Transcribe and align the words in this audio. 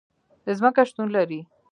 ځمکه 0.57 0.81
شتون 0.89 1.07
لري 1.15 1.39